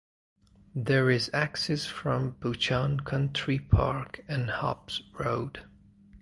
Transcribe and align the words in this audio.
There 0.73 1.11
is 1.11 1.29
access 1.31 1.85
from 1.85 2.31
Buchan 2.39 3.01
Country 3.01 3.59
Park 3.59 4.23
and 4.27 4.49
Hobbs 4.49 5.03
Road. 5.19 5.59